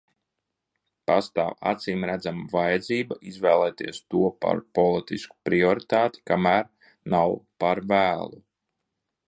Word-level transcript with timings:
Pastāv 1.09 1.51
acīmredzama 1.71 2.45
vajadzība 2.53 3.19
izvēlēties 3.33 4.01
to 4.15 4.23
par 4.47 4.63
politisku 4.79 5.39
prioritāti, 5.49 6.25
kamēr 6.33 6.69
nav 7.17 7.37
par 7.65 7.85
vēlu. 7.93 8.45